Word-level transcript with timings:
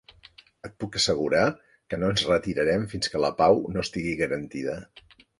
Et 0.67 0.71
puc 0.83 0.95
assegurar 0.99 1.41
que 1.93 1.99
no 2.03 2.09
ens 2.13 2.23
retirarem 2.29 2.87
fins 2.93 3.11
que 3.15 3.21
la 3.25 3.31
pau 3.41 3.61
no 3.75 3.83
estigui 3.83 4.15
garantida. 4.23 4.79